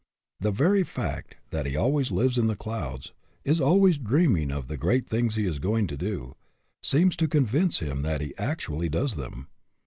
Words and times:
The 0.39 0.49
very 0.49 0.81
fact 0.83 1.35
that 1.51 1.67
he 1.67 1.75
always 1.75 2.09
lives 2.09 2.39
in 2.39 2.47
the 2.47 2.55
clouds, 2.55 3.13
is 3.43 3.61
always 3.61 3.99
dreaming 3.99 4.49
of 4.49 4.67
the 4.67 4.75
great 4.75 5.05
things 5.07 5.35
he 5.35 5.45
is 5.45 5.59
going 5.59 5.85
to 5.85 5.95
do, 5.95 6.33
seems 6.81 7.15
to 7.17 7.27
convince 7.27 7.77
him 7.81 8.01
that 8.01 8.19
he 8.19 8.33
actually 8.35 8.89
does 8.89 9.15
them. 9.15 9.45